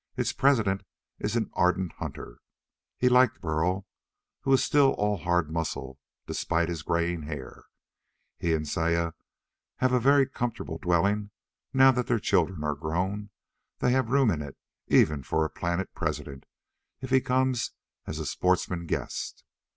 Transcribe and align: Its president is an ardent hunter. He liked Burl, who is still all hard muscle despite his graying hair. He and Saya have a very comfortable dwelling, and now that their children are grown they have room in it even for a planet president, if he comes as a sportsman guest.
Its 0.17 0.33
president 0.33 0.81
is 1.19 1.35
an 1.35 1.51
ardent 1.53 1.91
hunter. 1.99 2.39
He 2.97 3.07
liked 3.07 3.39
Burl, 3.39 3.85
who 4.39 4.51
is 4.51 4.63
still 4.63 4.93
all 4.93 5.17
hard 5.17 5.51
muscle 5.51 5.99
despite 6.25 6.69
his 6.69 6.81
graying 6.81 7.21
hair. 7.21 7.65
He 8.39 8.55
and 8.55 8.67
Saya 8.67 9.11
have 9.77 9.93
a 9.93 9.99
very 9.99 10.25
comfortable 10.25 10.79
dwelling, 10.79 11.13
and 11.13 11.29
now 11.79 11.91
that 11.91 12.07
their 12.07 12.17
children 12.17 12.63
are 12.63 12.73
grown 12.73 13.29
they 13.77 13.91
have 13.91 14.09
room 14.09 14.31
in 14.31 14.41
it 14.41 14.57
even 14.87 15.21
for 15.21 15.45
a 15.45 15.51
planet 15.51 15.93
president, 15.93 16.47
if 17.01 17.11
he 17.11 17.21
comes 17.21 17.69
as 18.07 18.17
a 18.17 18.25
sportsman 18.25 18.87
guest. 18.87 19.43